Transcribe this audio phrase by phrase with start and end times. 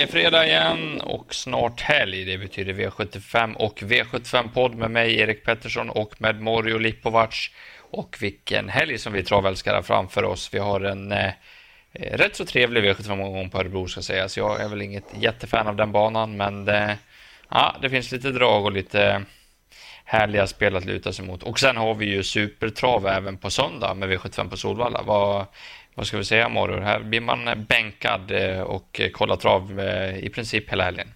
[0.00, 2.24] Det är fredag igen och snart helg.
[2.24, 7.50] Det betyder V75 och V75-podd med mig, Erik Pettersson, och med Morio Lipovac.
[7.90, 10.54] Och vilken helg som vi travälskare framför oss.
[10.54, 11.32] Vi har en eh,
[11.92, 14.36] eh rätt så trevlig V75-omgång på Örebro, ska sägas.
[14.36, 16.98] Jag är väl inget jättefan av den banan, men det,
[17.50, 19.22] ja, det finns lite drag och lite
[20.10, 21.42] härliga spel att luta sig mot.
[21.42, 25.02] Och sen har vi ju supertrav även på söndag med V75 på Solvalla.
[25.02, 25.46] Vad,
[25.94, 26.80] vad ska vi säga Moror?
[26.80, 31.08] Här blir man bänkad eh, och kollar trav eh, i princip hela helgen.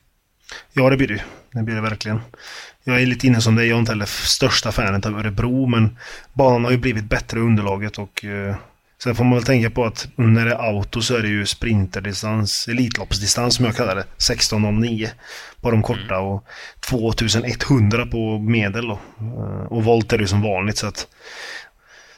[0.73, 2.21] Ja, det blir det Det blir det verkligen.
[2.85, 5.99] Jag är lite inne som dig, jag är inte heller största fanet av Örebro, men
[6.33, 8.57] banan har ju blivit bättre underlaget och eh,
[9.03, 11.47] sen får man väl tänka på att när det är auto så är det ju
[11.47, 15.09] sprinterdistans, Elitloppsdistans som jag kallar det, 16.09
[15.61, 16.27] på de korta mm.
[16.27, 16.47] och
[16.81, 18.99] 2100 på medel då.
[19.69, 21.07] Och volt är det ju som vanligt så att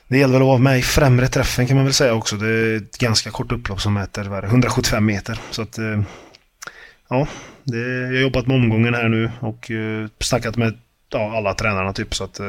[0.09, 2.37] det gäller väl att vara med i främre träffen kan man väl säga också.
[2.37, 5.41] Det är ett ganska kort upplopp som mäter 175 meter.
[5.51, 6.03] Så att, eh,
[7.09, 7.27] ja,
[7.65, 10.79] det, jag har jobbat med omgången här nu och uh, snackat med
[11.11, 12.15] ja, alla tränarna typ.
[12.15, 12.41] Så att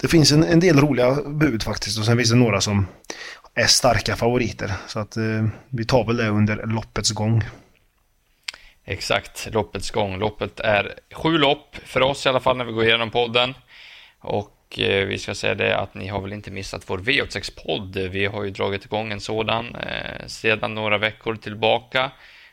[0.00, 2.86] det finns en, en, del roliga bud faktiskt och sen finns det några som
[3.54, 4.72] är starka favoriter.
[4.86, 7.42] Så att eh, vi tar väl det under loppets gång.
[8.84, 10.18] Exakt, loppets gång.
[10.18, 13.54] Loppet är sju lopp för oss i alla fall när vi går igenom podden.
[14.20, 17.96] Och Eh, vi ska säga det att ni har väl inte missat vår V86-podd.
[17.96, 22.10] Vi har ju dragit igång en sådan eh, sedan några veckor tillbaka.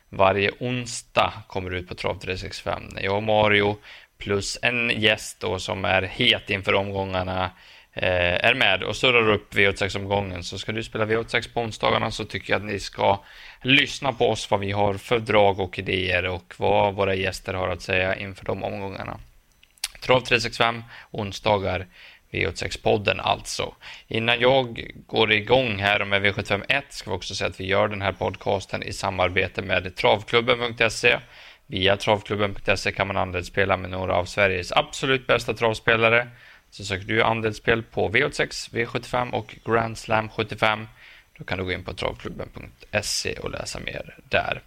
[0.10, 2.84] Varje onsdag kommer ut på Trav 365.
[3.02, 3.78] Jag och Mario
[4.18, 7.52] plus en gäst då som är het inför omgångarna
[7.94, 10.44] Eh, är med och surrar upp V86-omgången.
[10.44, 13.24] Så ska du spela V86 på onsdagarna så tycker jag att ni ska
[13.62, 17.70] lyssna på oss vad vi har för drag och idéer och vad våra gäster har
[17.70, 19.20] att säga inför de omgångarna.
[20.02, 21.88] Trav 365 onsdagar
[22.32, 23.76] V86-podden alltså.
[24.08, 28.02] Innan jag går igång här med V751 ska vi också säga att vi gör den
[28.02, 31.20] här podcasten i samarbete med travklubben.se.
[31.68, 36.28] Via travklubben.se kan man andelsspela med några av Sveriges absolut bästa travspelare.
[36.72, 40.88] Så söker du andelsspel på V86, V75 och Grand Slam 75
[41.40, 44.62] då kan du gå in på travklubben.se och läsa mer där.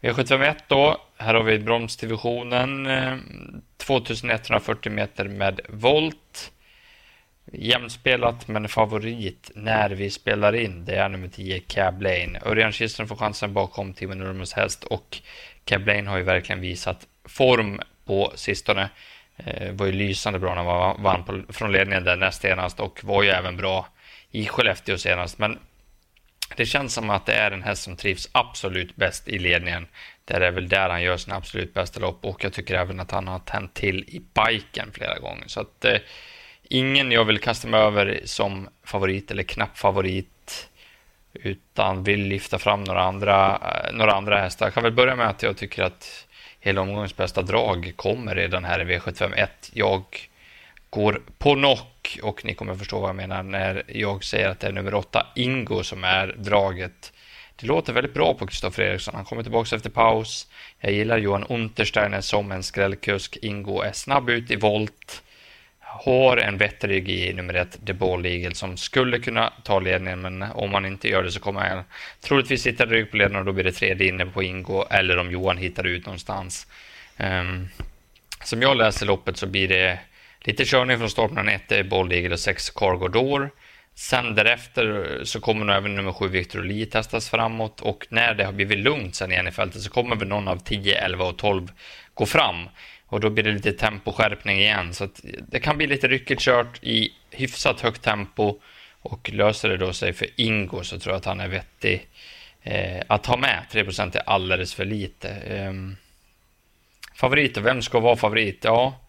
[0.00, 3.16] V751 då, här har vi bromsdivisionen, eh,
[3.76, 6.52] 2140 meter med volt.
[7.52, 12.40] Jämspelat men favorit när vi spelar in, det är nummer 10, Cab Lane.
[12.44, 15.18] Örjan Kihlström får chansen bakom Timo Nurmos häst och
[15.64, 18.90] Cab Lane har ju verkligen visat form på sistone.
[19.46, 23.04] Eh, var ju lysande bra när han vann på, från ledningen där näst senast och
[23.04, 23.86] var ju även bra
[24.30, 25.38] i Skellefteå senast.
[25.38, 25.58] Men
[26.56, 29.86] det känns som att det är en häst som trivs absolut bäst i ledningen.
[30.24, 33.10] Det är väl där han gör sina absolut bästa lopp och jag tycker även att
[33.10, 35.44] han har tänt till i biken flera gånger.
[35.46, 35.98] Så att eh,
[36.62, 40.68] ingen jag vill kasta mig över som favorit eller knapp favorit
[41.32, 44.66] utan vill lyfta fram några andra, eh, några andra hästar.
[44.66, 46.27] Jag kan väl börja med att jag tycker att
[46.60, 49.48] hela omgångens bästa drag kommer redan här i V751.
[49.72, 50.04] Jag
[50.90, 54.66] går på knock och ni kommer förstå vad jag menar när jag säger att det
[54.66, 57.12] är nummer åtta Ingo som är draget.
[57.56, 59.14] Det låter väldigt bra på Kristoffer Eriksson.
[59.14, 60.48] Han kommer tillbaka efter paus.
[60.80, 63.36] Jag gillar Johan Untersteiner som en skrällkusk.
[63.42, 65.22] Ingo är snabb ut i volt
[65.88, 70.20] har en bättre rygg i nummer ett, The Ball Eagle, som skulle kunna ta ledningen,
[70.20, 71.84] men om han inte gör det så kommer han
[72.20, 75.30] troligtvis sitta rygg på ledningen och då blir det tredje inne på Ingo eller om
[75.30, 76.66] Johan hittar ut någonstans.
[77.16, 77.68] Um,
[78.44, 79.98] som jag läser loppet så blir det
[80.40, 83.50] lite körning från start mellan 1 Ball Eagle och 6 Cargo Door.
[83.94, 88.44] Sen därefter så kommer nog även nummer 7 Victor Lee testas framåt och när det
[88.44, 91.38] har blivit lugnt sen igen i fältet så kommer väl någon av 10, 11 och
[91.38, 91.68] 12
[92.14, 92.68] gå fram.
[93.08, 94.94] Och då blir det lite temposkärpning igen.
[94.94, 95.08] Så
[95.48, 98.60] det kan bli lite ryckigt kört i hyfsat högt tempo.
[99.00, 102.06] Och löser det då sig för Ingo så tror jag att han är vettig.
[102.62, 105.30] Eh, att ha med 3 är alldeles för lite.
[105.30, 105.72] Eh,
[107.14, 108.64] favoriter, vem ska vara favorit?
[108.64, 109.00] Ja,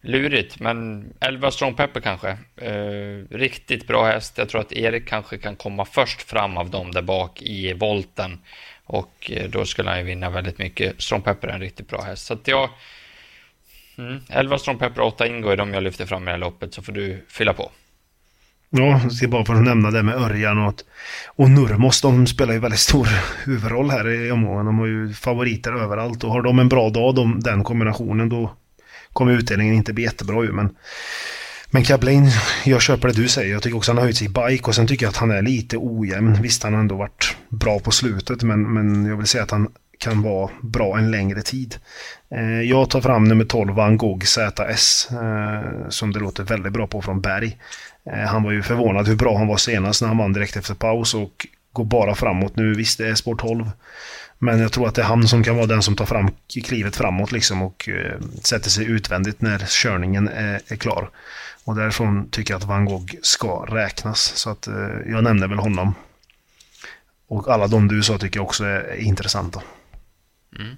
[0.00, 2.38] lurigt, men 11 Strong Pepper kanske.
[2.56, 4.38] Eh, riktigt bra häst.
[4.38, 8.38] Jag tror att Erik kanske kan komma först fram av dem där bak i volten.
[8.84, 11.02] Och eh, då skulle han ju vinna väldigt mycket.
[11.02, 12.26] Strong Pepper är en riktigt bra häst.
[12.26, 12.70] Så att jag
[14.00, 14.20] Mm.
[14.28, 16.82] 11 och Pepper 8 ingår i de jag lyfter fram i det här loppet så
[16.82, 17.70] får du fylla på.
[18.70, 20.74] Ja, jag ska bara för att nämna det med Örjan och,
[21.26, 22.00] och Nurmos.
[22.00, 23.08] De spelar ju väldigt stor
[23.44, 24.66] huvudroll här i omgången.
[24.66, 28.56] De har ju favoriter överallt och har de en bra dag, de, den kombinationen, då
[29.12, 30.52] kommer utdelningen inte bli jättebra ju.
[30.52, 30.76] Men,
[31.70, 32.30] men Cablain,
[32.64, 33.52] jag köper det du säger.
[33.52, 35.30] Jag tycker också han har höjt sig i bike och sen tycker jag att han
[35.30, 36.42] är lite ojämn.
[36.42, 39.68] Visst, han har ändå varit bra på slutet, men, men jag vill säga att han
[40.00, 41.76] kan vara bra en längre tid.
[42.34, 46.86] Eh, jag tar fram nummer 12, Van Gogh ZS, eh, som det låter väldigt bra
[46.86, 47.58] på från Berg.
[48.12, 50.74] Eh, han var ju förvånad hur bra han var senast när han vann direkt efter
[50.74, 52.74] paus och går bara framåt nu.
[52.74, 53.70] Visst, det är spår 12.
[54.38, 56.30] Men jag tror att det är han som kan vara den som tar fram
[56.64, 57.88] klivet framåt liksom och
[58.42, 61.10] sätter sig utvändigt när körningen är, är, klar.
[61.64, 64.20] Och därifrån tycker jag att Van Gogh ska räknas.
[64.20, 64.68] Så att
[65.06, 65.94] jag nämner väl honom.
[67.28, 69.62] Och alla de du sa tycker jag också är intressanta.
[70.58, 70.76] Mm.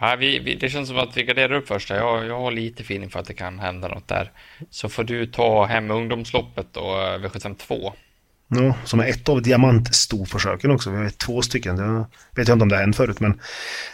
[0.00, 1.90] Ja, vi, vi, det känns som att vi garderar upp först.
[1.90, 4.30] Jag, jag har lite feeling för att det kan hända något där.
[4.70, 7.92] Så får du ta hem ungdomsloppet och eh, V752.
[8.48, 10.90] Ja, som är ett av diamantstorförsöken också.
[10.90, 11.76] Vi har två stycken.
[11.76, 12.06] Det
[12.36, 13.40] vet jag inte om det har hänt förut, men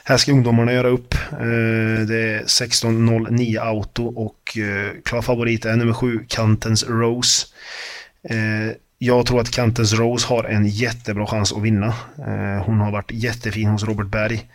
[0.04, 1.14] här ska ungdomarna göra upp.
[1.14, 7.46] Eh, det är 16.09 auto och eh, klar favorit är nummer 7, Kantens Rose.
[8.98, 11.94] Jag tror att Kantens Rose har en jättebra chans att vinna.
[12.64, 14.46] Hon har varit jättefin hos Robert Berg.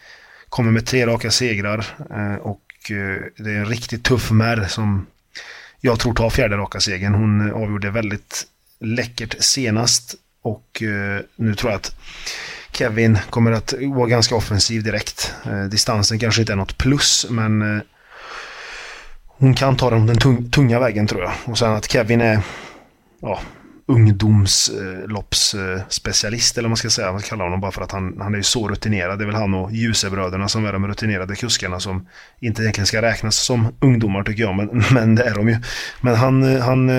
[0.53, 5.05] Kommer med tre raka segrar eh, och eh, det är en riktigt tuff mär som
[5.81, 7.13] jag tror tar fjärde raka segern.
[7.13, 8.43] Hon eh, avgjorde väldigt
[8.79, 11.95] läckert senast och eh, nu tror jag att
[12.71, 15.33] Kevin kommer att vara ganska offensiv direkt.
[15.45, 17.83] Eh, distansen kanske inte är något plus men eh,
[19.27, 21.33] hon kan ta den tunga vägen tror jag.
[21.45, 22.41] Och sen att Kevin är
[23.21, 23.39] ja,
[23.93, 27.11] ungdomsloppsspecialist eller vad man ska säga.
[27.11, 29.19] Man ska kalla honom bara för att han, han är ju så rutinerad.
[29.19, 32.07] Det är väl han och Ljusebröderna som är de rutinerade kuskarna som
[32.39, 34.55] inte egentligen ska räknas som ungdomar tycker jag.
[34.55, 35.57] Men, men det är de ju.
[36.01, 36.95] Men han, han eh,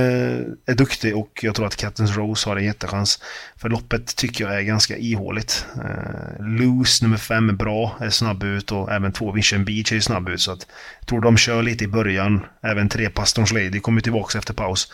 [0.67, 3.23] är duktig och jag tror att Captain's Rose har en jättechans.
[3.57, 5.67] För loppet tycker jag är ganska ihåligt.
[5.77, 9.97] Uh, Loose nummer fem är bra, är snabb ut och även två Vision Beach är
[9.97, 10.41] ju snabb ut.
[10.41, 10.67] Så att
[11.01, 12.47] jag tror de kör lite i början.
[12.63, 14.89] Även tre Pastors Lady kommer tillbaka efter paus.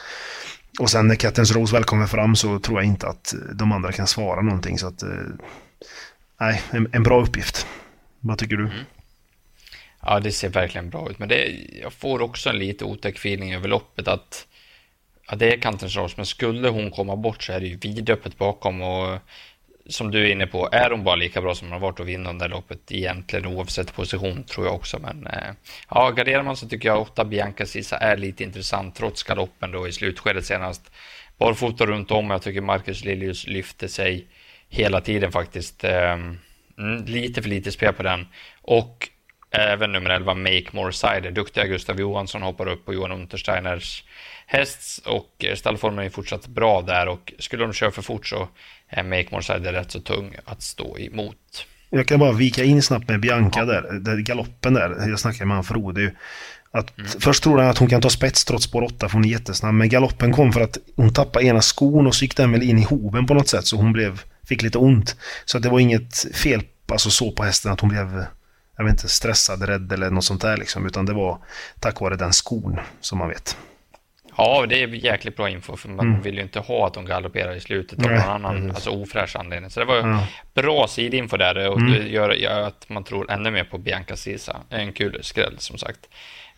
[0.80, 3.72] Och sen när Kattens Rose väl kommer fram så tror jag inte att eh, de
[3.72, 4.78] andra kan svara någonting.
[4.78, 5.08] Så att, eh,
[6.40, 7.66] nej, en, en bra uppgift.
[8.20, 8.64] Vad tycker du?
[8.64, 8.84] Mm.
[10.02, 11.18] Ja, det ser verkligen bra ut.
[11.18, 14.46] Men det, jag får också en lite otäck feeling över loppet att
[15.28, 18.38] ja, det är Kattens Rose, men skulle hon komma bort så är det ju vidöppet
[18.38, 19.18] bakom och
[19.90, 22.06] som du är inne på, är hon bara lika bra som hon har varit att
[22.06, 24.98] vinna det där loppet egentligen oavsett position tror jag också.
[24.98, 25.54] Men eh,
[25.90, 29.88] ja, garderar man så tycker jag åtta Bianca Sisa är lite intressant trots galoppen då
[29.88, 30.90] i slutskedet senast.
[31.38, 32.30] Barfota runt om.
[32.30, 34.26] Jag tycker Marcus Lilius lyfte sig
[34.68, 35.84] hela tiden faktiskt.
[35.84, 36.16] Eh,
[37.06, 38.26] lite för lite spel på den.
[38.62, 39.08] Och
[39.50, 41.30] även nummer 11 Make More Cider.
[41.30, 44.04] Duktiga Gustav Johansson hoppar upp på Johan Untersteiners
[44.46, 48.48] häst och stallformen är fortsatt bra där och skulle de köra för fort så
[48.88, 51.66] är Make More Cider rätt så tung att stå emot.
[51.90, 53.64] Jag kan bara vika in snabbt med Bianca ja.
[53.64, 55.08] där, där, galoppen där.
[55.08, 56.14] Jag snackade med han Frode.
[56.70, 57.10] Att mm.
[57.20, 59.74] Först trodde han att hon kan ta spets trots spår 8 för hon är jättesnabb.
[59.74, 62.78] Men galoppen kom för att hon tappade ena skon och så gick den väl in
[62.78, 65.16] i hoven på något sätt så hon blev, fick lite ont.
[65.44, 66.62] Så det var inget fel
[66.92, 68.24] alltså så på hästen att hon blev
[68.80, 70.86] jag vet inte, stressad, rädd eller något sånt där liksom.
[70.86, 71.38] Utan det var
[71.80, 73.56] tack vare den skon som man vet.
[74.36, 76.22] Ja, det är jäkligt bra info för man mm.
[76.22, 78.70] vill ju inte ha att de galopperar i slutet av någon annan mm.
[78.70, 79.70] alltså ofräsch anledning.
[79.70, 80.26] Så det var ja.
[80.54, 81.92] bra sidinfo där och mm.
[81.92, 84.56] det gör, gör, att man tror ännu mer på Bianca Sisa.
[84.70, 86.08] En kul skräll som sagt.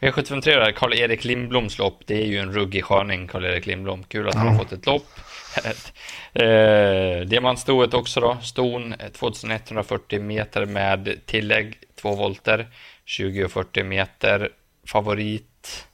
[0.00, 2.02] V753 där, Karl-Erik Lindbloms lopp.
[2.06, 4.04] Det är ju en ruggig sköning, Karl-Erik Lindblom.
[4.04, 5.06] Kul att han har fått ett lopp.
[6.32, 8.36] eh, Diamantstoet också då.
[8.42, 12.66] Ston 2140 meter med tillägg, 2 volter.
[13.04, 14.50] 20 och 40 meter.
[14.86, 15.86] Favorit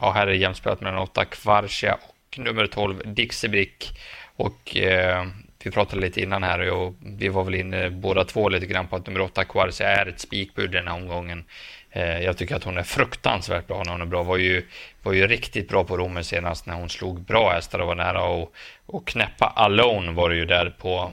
[0.00, 3.98] ja, här är jämspelat mellan 8 Kvarsia och nummer 12 Dixiebrick.
[4.36, 5.26] Och eh,
[5.64, 8.96] vi pratade lite innan här och vi var väl inne båda två lite grann på
[8.96, 11.44] att nummer 8 Kvarsia är ett spikbud den här omgången.
[11.90, 14.22] Eh, jag tycker att hon är fruktansvärt bra när hon är bra.
[14.22, 14.66] Var ju,
[15.02, 18.24] var ju riktigt bra på Romer senast när hon slog bra hästar och var nära
[18.24, 18.54] och,
[18.86, 21.12] och knäppa Alone var det ju där på,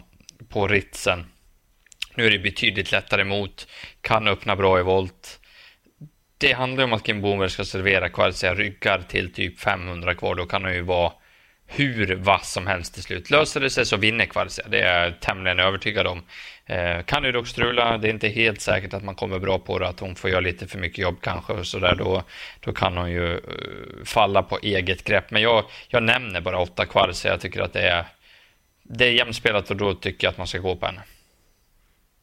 [0.50, 1.26] på ritsen.
[2.16, 3.68] Nu är det betydligt lättare mot,
[4.02, 5.40] kan öppna bra i volt
[6.38, 10.36] det handlar om att Kim Boomer ska servera Kvartsia ryggar till typ 500 kvar.
[10.36, 11.12] Då kan han ju vara
[11.68, 13.30] hur vass som helst till slut.
[13.30, 14.66] Löser det sig så vinner Kvartsia.
[14.68, 16.24] Det är jag tämligen övertygad om.
[16.66, 17.98] Eh, kan ju dock strula.
[17.98, 19.88] Det är inte helt säkert att man kommer bra på det.
[19.88, 21.54] Att hon får göra lite för mycket jobb kanske.
[21.54, 21.96] Och så där.
[21.96, 22.24] Då,
[22.60, 23.40] då kan hon ju eh,
[24.06, 25.32] falla på eget grepp.
[25.32, 27.32] Men jag, jag nämner bara åtta Kvartsia.
[27.32, 28.06] Jag tycker att det är,
[28.84, 31.02] det är jämspelat och då tycker jag att man ska gå på henne.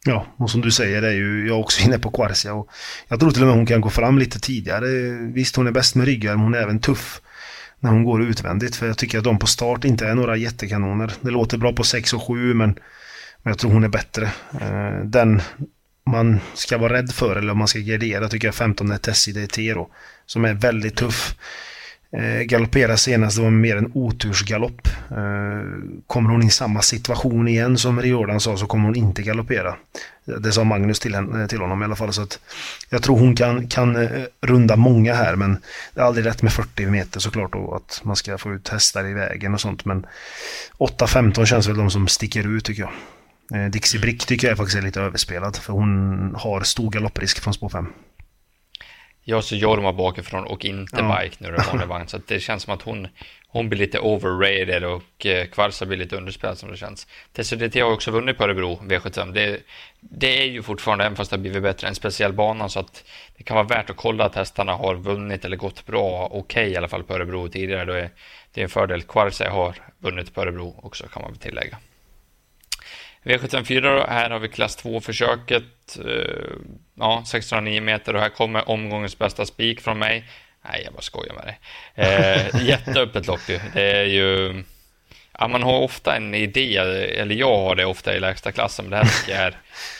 [0.05, 2.55] Ja, och som du säger, är ju jag också inne på Quarcia.
[2.55, 2.69] Och
[3.09, 4.87] jag tror till och med hon kan gå fram lite tidigare.
[5.33, 7.21] Visst, hon är bäst med ryggar, men hon är även tuff
[7.81, 8.77] när hon går utvändigt.
[8.77, 11.13] För jag tycker att de på start inte är några jättekanoner.
[11.21, 12.69] Det låter bra på 6 och 7, men,
[13.43, 14.31] men jag tror hon är bättre.
[14.61, 15.43] Eh, den
[16.07, 19.35] man ska vara rädd för, eller om man ska gardera, tycker jag 15 är Tessie
[19.35, 19.89] DT då.
[20.27, 21.35] Som är väldigt tuff.
[22.17, 24.89] Eh, galoppera senast, det var mer en otursgalopp.
[25.11, 25.67] Eh,
[26.07, 29.75] kommer hon i samma situation igen som Riordan sa så kommer hon inte galoppera.
[30.25, 32.13] Det sa Magnus till, henne, eh, till honom i alla fall.
[32.13, 32.39] Så att
[32.91, 35.57] jag tror hon kan, kan eh, runda många här men
[35.95, 39.07] det är aldrig rätt med 40 meter såklart och att man ska få ut hästar
[39.07, 39.85] i vägen och sånt.
[39.85, 40.07] Men
[40.79, 42.93] 8-15 känns väl de som sticker ut tycker jag.
[43.55, 47.55] Eh, Dixie Brick tycker jag faktiskt är lite överspelad, för hon har stor galopprisk från
[47.55, 47.87] spår 5.
[49.25, 51.21] Jag så Jorma bakifrån och inte ja.
[51.21, 52.09] bike nu är vanlig vagn.
[52.09, 53.09] Så det känns som att hon,
[53.49, 57.07] hon blir lite overrated och eh, Kvarsa blir lite underspelad som det känns.
[57.33, 59.33] TCDT har också vunnit på Örebro V75.
[59.33, 59.61] Det,
[60.01, 63.05] det är ju fortfarande, även fast det har blivit bättre, en speciell bana så att
[63.37, 66.73] det kan vara värt att kolla att hästarna har vunnit eller gått bra, okej okay,
[66.73, 67.85] i alla fall på Örebro tidigare.
[67.85, 68.11] Då är,
[68.53, 69.03] det är en fördel.
[69.03, 71.79] Kvarsa har vunnit på Örebro också kan man väl tillägga.
[73.25, 75.99] V754 då, här har vi klass 2-försöket.
[76.05, 76.57] Eh,
[76.95, 80.25] ja, 609 meter och här kommer omgångens bästa spik från mig.
[80.65, 81.59] Nej, jag bara skojar med dig.
[81.95, 83.61] Eh, jätteöppet lopp ju.
[83.75, 84.63] Det är ju...
[85.39, 89.07] Ja, man har ofta en idé, eller jag har det ofta i lägsta klassen, men
[89.27, 89.57] det här är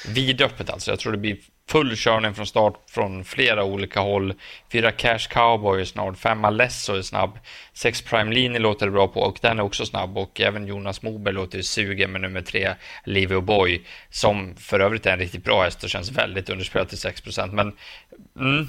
[0.09, 0.91] vidöppet alltså.
[0.91, 1.37] Jag tror det blir
[1.73, 4.35] full körning från start från flera olika håll.
[4.73, 7.39] Fyra Cash Cowboy är snart, Femma Lesso är snabb,
[7.73, 10.19] sex Prime Line låter det bra på och den är också snabb.
[10.19, 12.75] Och även Jonas Moberg låter sugen med nummer tre
[13.05, 16.99] Livio Boy som för övrigt är en riktigt bra häst och känns väldigt underspelad till
[16.99, 17.73] 6% men
[18.39, 18.69] mm,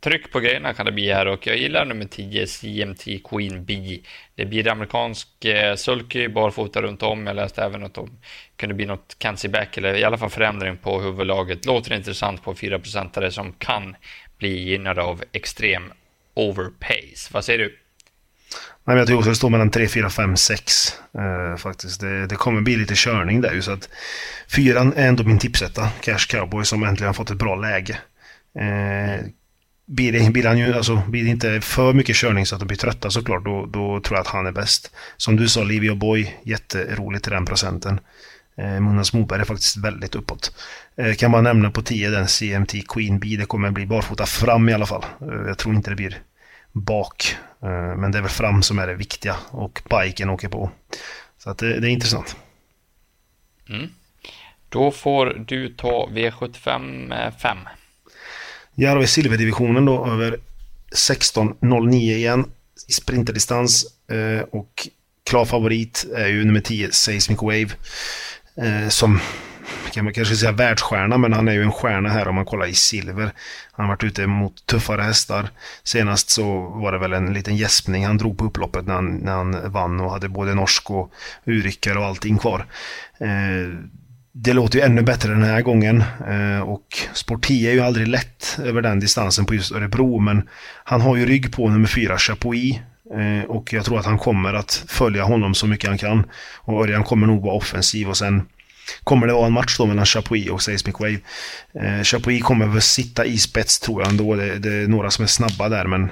[0.00, 3.98] tryck på grejerna kan det bli här och jag gillar nummer 10 CMT Queen B.
[4.34, 7.26] Det blir amerikansk eh, sulky barfota runt om.
[7.26, 8.10] Jag läste även att de
[8.56, 11.66] kunde bli något Kenzie Back eller i alla fall förändring på huvudlaget.
[11.66, 13.96] Låter intressant på 4 procentare som kan
[14.38, 15.92] bli gynnade av extrem
[16.34, 17.30] overpace.
[17.32, 17.76] Vad säger du?
[18.84, 22.00] Nej, men jag tror också det står mellan 3, 4, 5, 6 eh, faktiskt.
[22.00, 23.88] Det, det, kommer bli lite körning där ju så att
[24.48, 25.88] fyran är ändå min tipsetta.
[26.00, 27.98] Cash Cowboy som äntligen har fått ett bra läge.
[28.58, 29.26] Eh,
[29.90, 32.66] blir det, blir, han ju, alltså, blir det inte för mycket körning så att de
[32.66, 34.94] blir trötta såklart, då, då tror jag att han är bäst.
[35.16, 38.00] Som du sa, Livio Boy, jätteroligt till den procenten.
[38.56, 40.56] Eh, Munas Moberg är faktiskt väldigt uppåt.
[40.96, 44.68] Eh, kan man nämna på 10 den CMT Queen Bee, det kommer bli barfota fram
[44.68, 45.04] i alla fall.
[45.20, 46.22] Eh, jag tror inte det blir
[46.72, 50.70] bak, eh, men det är väl fram som är det viktiga och biken åker på.
[51.38, 52.36] Så att det, det är intressant.
[53.68, 53.88] Mm.
[54.68, 57.58] Då får du ta V75 5.
[58.76, 60.38] Här har vi silverdivisionen då över
[60.94, 62.44] 16.09 igen
[62.88, 63.86] i sprinterdistans.
[64.10, 64.88] Eh, och
[65.30, 67.68] klar favorit är ju nummer 10, Seismic Wave.
[68.56, 69.20] Eh, som
[69.92, 72.66] kan man kanske säga världsstjärna, men han är ju en stjärna här om man kollar
[72.66, 73.32] i silver.
[73.72, 75.50] Han har varit ute mot tuffare hästar.
[75.82, 79.32] Senast så var det väl en liten gäspning han drog på upploppet när han, när
[79.32, 81.12] han vann och hade både norsk och
[81.44, 82.66] urryckare och allting kvar.
[83.18, 83.78] Eh,
[84.32, 88.08] det låter ju ännu bättre den här gången eh, och Sport 10 är ju aldrig
[88.08, 90.48] lätt över den distansen på just Örebro men
[90.84, 92.76] han har ju rygg på nummer 4 Chapuis
[93.14, 96.24] eh, och jag tror att han kommer att följa honom så mycket han kan.
[96.56, 98.42] Och Örjan kommer nog vara offensiv och sen
[99.04, 101.18] kommer det vara en match då mellan Chapuis och Seismic Wave.
[101.74, 104.34] Eh, Chapuis kommer väl sitta i spets tror jag ändå.
[104.34, 106.10] Det, det är några som är snabba där men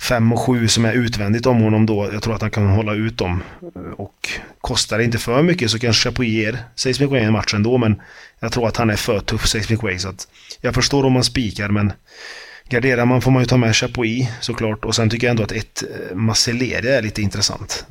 [0.00, 2.10] 5 och 7 som är utvändigt om honom då.
[2.12, 3.42] Jag tror att han kan hålla ut dem.
[3.76, 4.28] Eh, och
[4.60, 8.00] kostar det inte för mycket så kanske Chapuis ger Seismic Wave en match ändå men
[8.40, 10.28] jag tror att han är för tuff Seismic Wave så att
[10.60, 11.92] jag förstår om man spikar men
[12.68, 15.52] Garderar man får man ju ta med Chapuis såklart och sen tycker jag ändå att
[15.52, 17.86] ett eh, är lite intressant.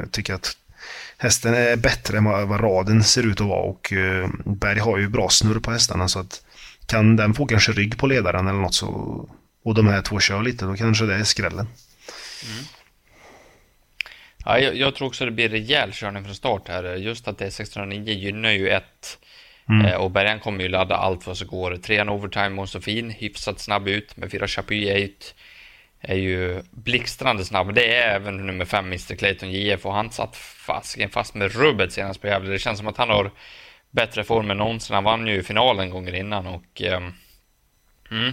[0.00, 0.56] Jag tycker att
[1.22, 4.98] hästen är bättre än vad, vad raden ser ut att vara och uh, Berg har
[4.98, 6.42] ju bra snurr på hästarna så att
[6.86, 8.88] kan den få kanske rygg på ledaren eller något så
[9.64, 11.68] och de här två kör lite, då kanske det är skrällen.
[12.46, 12.64] Mm.
[14.44, 16.84] Ja, jag, jag, tror också det blir rejäl körning från start här.
[16.96, 19.18] Just att det är 609 gynnar ju ett.
[19.68, 19.86] Mm.
[19.86, 21.76] Eh, och Bergen kommer ju ladda allt vad som går.
[21.76, 25.34] Trean overtime måste fin, hyfsat snabb ut med fyra Chapuis 8
[26.02, 27.74] är ju blixtrande snabb.
[27.74, 31.92] Det är även nummer fem, Mr Clayton JF, och han satt fast, fast med rubbet
[31.92, 32.50] senast på Gävle.
[32.50, 33.30] Det känns som att han har
[33.90, 34.94] bättre form än någonsin.
[34.94, 37.02] Han vann ju finalen gånger innan och eh,
[38.10, 38.32] mm,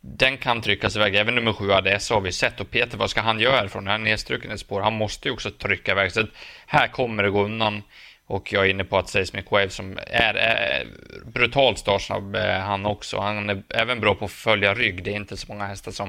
[0.00, 1.14] den kan tryckas iväg.
[1.14, 4.00] Även nummer sju ADS har vi sett och Peter, vad ska han göra från Han
[4.00, 4.80] är nedstruken ett spår?
[4.80, 6.12] Han måste ju också trycka iväg.
[6.12, 6.26] Så
[6.66, 7.82] här kommer det gå undan.
[8.30, 10.86] Och jag är inne på att Seismic Wave som är, är
[11.24, 13.20] brutalt startsnabb eh, han också.
[13.20, 15.04] Han är även bra på att följa rygg.
[15.04, 16.08] Det är inte så många hästar som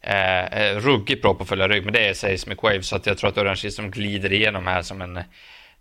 [0.00, 3.06] eh, är ruggigt bra på att följa rygg, men det är Seismic Wave så att
[3.06, 5.16] jag tror att Orange som glider igenom här som en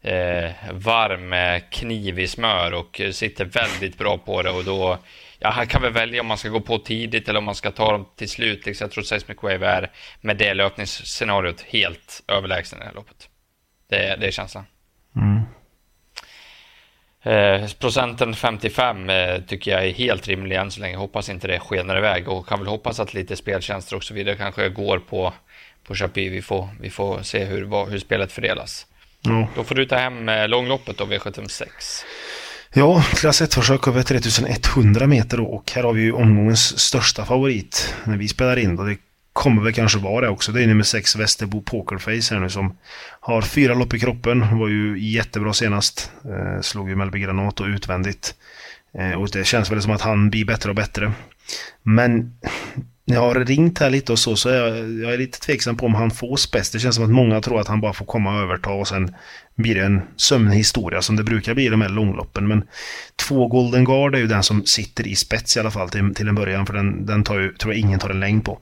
[0.01, 4.97] eh, varm eh, kniv i smör och sitter väldigt bra på det och då
[5.39, 7.71] Ja, han kan väl välja om man ska gå på tidigt eller om man ska
[7.71, 8.77] ta dem till slut.
[8.77, 9.91] Så Jag tror Seismic Wave är
[10.21, 13.29] med det löpningsscenariot helt överlägsen i det här loppet.
[13.89, 14.65] Det, det är känslan.
[15.15, 15.41] Mm.
[17.27, 20.97] Eh, procenten 55 eh, tycker jag är helt rimlig än så länge.
[20.97, 24.35] Hoppas inte det skenar iväg och kan väl hoppas att lite speltjänster och så vidare
[24.35, 25.33] kanske går på,
[25.87, 26.31] på Chapuis.
[26.31, 28.85] Vi får, vi får se hur, hur spelet fördelas.
[29.25, 29.45] Mm.
[29.55, 31.67] Då får du ta hem eh, långloppet då, V76.
[32.73, 37.95] Ja, klass 1-försök över 3100 meter då, och här har vi ju omgångens största favorit
[38.03, 38.75] när vi spelar in.
[38.75, 38.83] Då.
[38.83, 38.95] Det
[39.37, 40.51] kommer väl kanske vara det också.
[40.51, 42.77] Det är nummer 6 Västerbo Pokerface här nu som
[43.19, 44.59] har fyra lopp i kroppen.
[44.59, 46.11] Var ju jättebra senast.
[46.25, 48.35] Eh, slog ju Mellby Granat och utvändigt.
[48.97, 51.11] Eh, och det känns väl som att han blir bättre och bättre.
[51.83, 52.33] Men
[53.05, 55.77] när jag har ringt här lite och så, så är jag, jag är lite tveksam
[55.77, 56.71] på om han får spets.
[56.71, 59.15] Det känns som att många tror att han bara får komma och överta och sen
[59.55, 62.47] blir det en sömnhistoria som det brukar bli i de här långloppen.
[62.47, 62.63] Men
[63.15, 66.27] två Golden Guard är ju den som sitter i spets i alla fall till, till
[66.27, 68.59] en början, för den, den tar ju, tror jag ingen tar en längd på.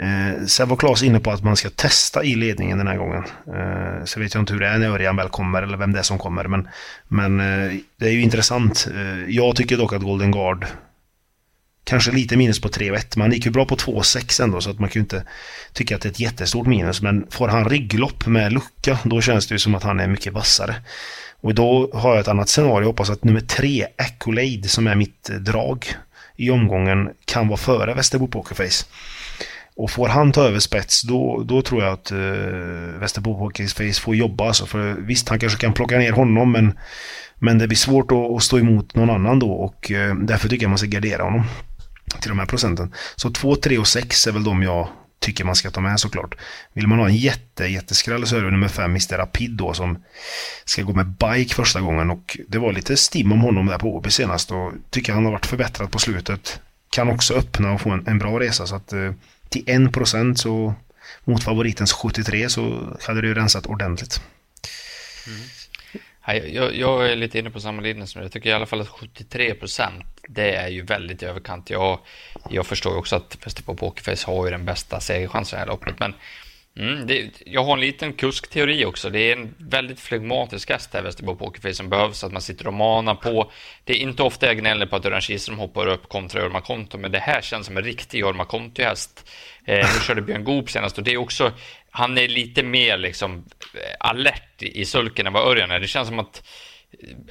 [0.00, 3.24] Eh, sen var Claes inne på att man ska testa i ledningen den här gången.
[3.46, 5.98] Eh, så vet jag inte hur det är när Örjan väl kommer eller vem det
[5.98, 6.44] är som kommer.
[6.44, 6.68] Men,
[7.08, 8.88] men eh, det är ju intressant.
[8.94, 10.66] Eh, jag tycker dock att Golden Guard
[11.84, 13.16] kanske lite minus på 3 och 1.
[13.16, 15.22] Man gick ju bra på 2 och 6 ändå så att man kan ju inte
[15.72, 17.02] tycka att det är ett jättestort minus.
[17.02, 20.32] Men får han rygglopp med lucka då känns det ju som att han är mycket
[20.32, 20.74] vassare.
[21.40, 22.80] Och då har jag ett annat scenario.
[22.80, 25.86] Jag hoppas att nummer 3, Accolade, som är mitt drag
[26.36, 28.86] i omgången, kan vara före Västerbo Pokerface.
[29.76, 32.18] Och får han ta över spets, då, då tror jag att eh,
[33.00, 34.46] Västerbo Pokerface får jobba.
[34.46, 36.78] Alltså, för visst, han kanske kan plocka ner honom, men,
[37.34, 39.52] men det blir svårt att, att stå emot någon annan då.
[39.52, 41.44] Och eh, därför tycker jag man ska gardera honom
[42.20, 42.94] till de här procenten.
[43.16, 46.34] Så 2, 3 och 6 är väl de jag tycker man ska ta med såklart.
[46.72, 49.18] Vill man ha en jätte, jätteskräll så är det nummer 5 Mr.
[49.18, 49.98] Rapid då som
[50.64, 53.96] ska gå med bike första gången och det var lite stim om honom där på
[53.96, 56.60] Åby senast och tycker han har varit förbättrad på slutet.
[56.90, 59.12] Kan också öppna och få en, en bra resa så att eh,
[59.48, 60.74] till 1% så
[61.24, 64.20] mot favoritens 73 så hade det ju rensat ordentligt.
[65.26, 65.40] Mm.
[66.54, 68.24] Jag, jag, är lite inne på samma linje som du.
[68.24, 71.70] Jag tycker i alla fall att 73 procent, det är ju väldigt i överkant.
[71.70, 71.98] Jag,
[72.50, 75.98] jag förstår också att Västerbo Pokerface har ju den bästa segerchansen i det här loppet,
[75.98, 76.14] men
[76.76, 79.10] mm, det, jag har en liten kuskteori också.
[79.10, 82.74] Det är en väldigt flegmatisk häst här, Västerbo Pokerface, som behövs, att man sitter och
[82.74, 83.50] manar på.
[83.84, 86.98] Det är inte ofta jag gnäller på att Örjan Kihlström hoppar upp kontra Jorma Konto,
[86.98, 89.30] men det här känns som en riktig Jorma Konto-häst.
[89.64, 91.52] Eh, nu körde Björn Goop senast och det är också
[91.90, 95.80] han är lite mer liksom eh, alert i sulken än vad Örjan är.
[95.80, 96.42] Det känns som att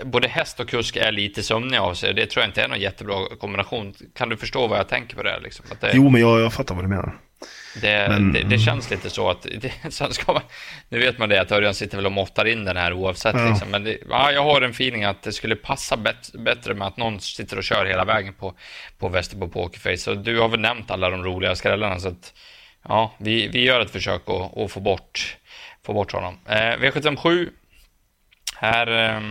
[0.03, 2.13] både häst och kusk är lite sömniga av sig.
[2.13, 3.93] Det tror jag inte är någon jättebra kombination.
[4.13, 5.39] Kan du förstå vad jag tänker på det?
[5.39, 5.65] Liksom?
[5.81, 7.19] Det jo, men jag, jag fattar vad du menar.
[7.81, 8.33] Det, men...
[8.33, 10.41] det, det, känns lite så att, det, sen ska man,
[10.89, 13.35] nu vet man det att Örjan sitter väl och måttar in den här oavsett.
[13.35, 13.49] Ja.
[13.49, 16.97] Liksom, men ja, jag har en feeling att det skulle passa bet, bättre med att
[16.97, 18.53] någon sitter och kör hela vägen på,
[18.97, 19.97] på Västerbo Pokerface.
[19.97, 22.33] Så du har väl nämnt alla de roliga skrällarna så att
[22.87, 25.37] ja, vi, vi gör ett försök att, att få, bort,
[25.85, 26.37] få bort honom.
[26.45, 27.49] Eh, V757.
[28.55, 29.21] Här eh,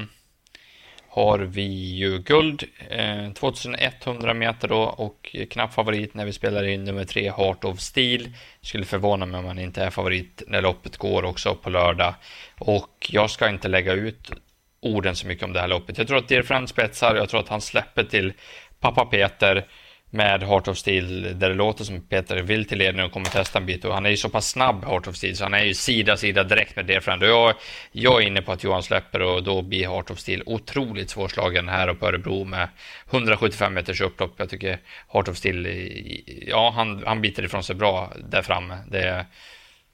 [1.14, 2.64] har vi ju guld.
[2.88, 7.81] Eh, 2100 meter då och knapp favorit när vi spelar in nummer tre Heart of
[7.81, 8.33] Steel.
[8.61, 12.14] Skulle förvåna mig om han inte är favorit när loppet går också på lördag.
[12.59, 14.31] Och jag ska inte lägga ut
[14.81, 15.98] orden så mycket om det här loppet.
[15.98, 18.33] Jag tror att Dear spetsar, jag tror att han släpper till
[18.81, 19.66] pappa Peter
[20.14, 23.59] med Heart of Steel där det låter som Peter vill till ledning och kommer testa
[23.59, 25.64] en bit och han är ju så pass snabb Heart of Steel så han är
[25.64, 27.55] ju sida sida direkt med Dear och jag,
[27.92, 31.68] jag är inne på att Johan släpper och då blir Heart of Steel otroligt svårslagen
[31.68, 32.68] här uppe på Örebro med
[33.11, 34.35] 175 meters upplopp.
[34.37, 34.79] Jag tycker
[35.12, 35.66] Heart of Steel,
[36.46, 38.79] ja han, han biter ifrån sig bra där framme.
[38.90, 39.27] Det,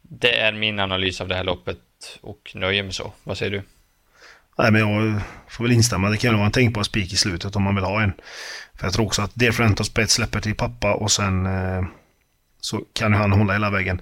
[0.02, 1.78] det är min analys av det här loppet
[2.20, 3.12] och nöjer mig så.
[3.22, 3.62] Vad säger du?
[4.62, 6.10] Nej, men jag får väl instämma.
[6.10, 8.12] Det kan ju vara en tänkbar spik i slutet om man vill ha en.
[8.74, 11.84] För jag tror också att Dear Friend Spets släpper till pappa och sen eh,
[12.60, 14.00] så kan ju han hålla hela vägen.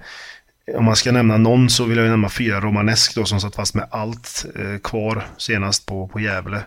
[0.75, 3.75] Om man ska nämna någon så vill jag nämna fyra Romanesk då som satt fast
[3.75, 6.57] med allt eh, kvar senast på, på Gävle.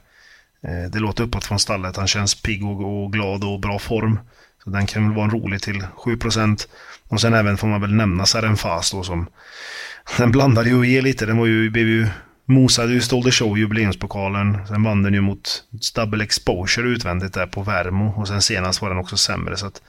[0.62, 1.96] Eh, det låter uppåt från stallet.
[1.96, 4.18] Han känns pigg och, och, glad och bra form.
[4.64, 6.66] Så den kan väl vara en rolig till 7%.
[7.08, 9.26] Och sen även får man väl nämna Sarenfas då som
[10.18, 11.26] den blandade ju och ge lite.
[11.26, 12.06] Den var ju, blev ju
[12.44, 14.66] mosade ju Stole the Show jubileumspokalen.
[14.66, 18.20] Sen vann den ju mot Double Exposure utvändigt där på Värmo.
[18.20, 19.56] Och sen senast var den också sämre.
[19.56, 19.82] Så att,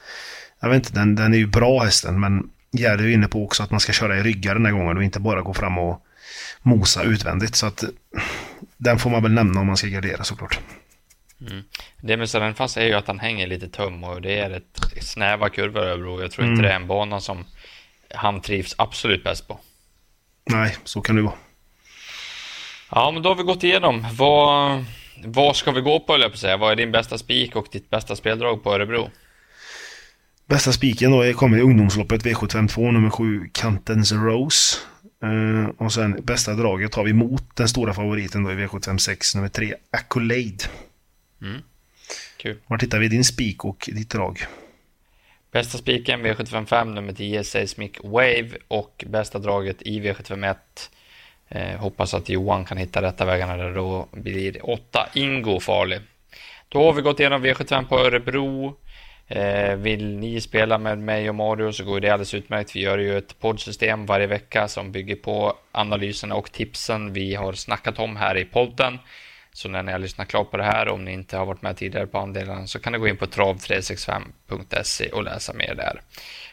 [0.59, 2.19] jag vet inte, den, den är ju bra hästen.
[2.19, 4.73] Men Gerd är ju inne på också att man ska köra i ryggar den här
[4.73, 6.05] gången och inte bara gå fram och
[6.61, 7.55] mosa utvändigt.
[7.55, 7.83] Så att
[8.77, 10.59] den får man väl nämna om man ska gardera såklart.
[11.41, 11.63] Mm.
[12.01, 15.49] Det med Sarenfast är ju att han hänger lite tum och det är ett snäva
[15.49, 16.63] kurvor över och jag tror inte mm.
[16.63, 17.45] det är en bana som
[18.15, 19.59] han trivs absolut bäst på.
[20.45, 21.33] Nej, så kan det vara.
[22.89, 24.05] Ja, men då har vi gått igenom.
[24.13, 24.85] Vad,
[25.25, 26.57] vad ska vi gå på, eller på säga?
[26.57, 29.09] Vad är din bästa spik och ditt bästa speldrag på Örebro?
[30.45, 34.77] Bästa spiken då kommer i ungdomsloppet V752 nummer 7 Kantens Rose.
[35.23, 39.49] Uh, och sen bästa draget har vi mot den stora favoriten då i V756 nummer
[39.49, 40.57] 3 Accolade.
[41.41, 41.61] Mm.
[42.37, 42.57] Kul.
[42.67, 44.45] Var tittar vi din spik och ditt drag?
[45.51, 50.55] Bästa spiken V755 nummer 10 Seismic Wave och bästa draget i V751
[51.55, 55.99] Eh, hoppas att Johan kan hitta rätta vägarna där då blir 8 Ingo farlig.
[56.69, 58.77] Då har vi gått igenom V75 på Örebro.
[59.27, 62.75] Eh, vill ni spela med mig och Mario så går det alldeles utmärkt.
[62.75, 67.53] Vi gör ju ett poddsystem varje vecka som bygger på analyserna och tipsen vi har
[67.53, 68.99] snackat om här i podden.
[69.53, 71.77] Så när ni har lyssnat klart på det här, om ni inte har varit med
[71.77, 76.01] tidigare på andelarna, så kan ni gå in på trav365.se och läsa mer där.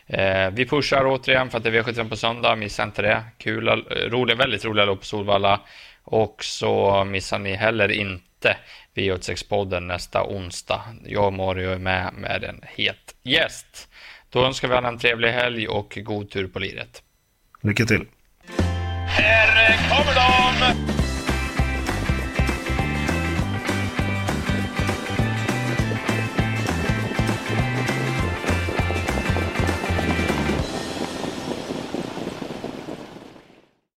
[0.07, 3.23] Eh, vi pushar återigen för att det är V75 på söndag, missa inte det.
[3.39, 3.69] Kul,
[4.11, 5.61] rolig, väldigt roliga lopp på Solvalla.
[6.05, 8.57] Och så missar ni heller inte
[8.95, 10.83] V86-podden nästa onsdag.
[11.05, 13.89] Jag och Mario är med med en het gäst.
[14.31, 17.03] Då önskar vi alla en trevlig helg och god tur på liret.
[17.63, 18.07] Lycka till!
[19.07, 20.90] Här kommer de!